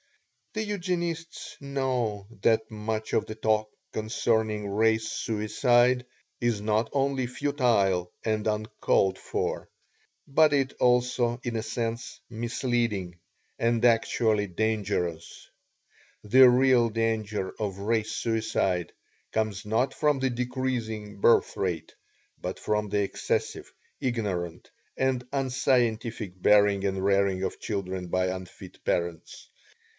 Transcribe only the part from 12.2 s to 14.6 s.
misleading and actually